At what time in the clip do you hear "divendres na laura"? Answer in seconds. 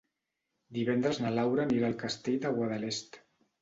0.77-1.69